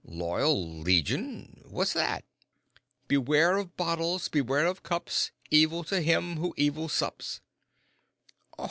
"Loyal 0.03 0.67
Legion 0.79 1.61
what's 1.69 1.93
that?" 1.93 2.25
"Beware 3.07 3.57
of 3.57 3.77
bottles, 3.77 4.29
beware 4.29 4.65
of 4.65 4.81
cups, 4.81 5.29
Evil 5.51 5.83
to 5.83 6.01
him 6.01 6.37
who 6.37 6.55
evil 6.57 6.89
sups." 6.89 7.39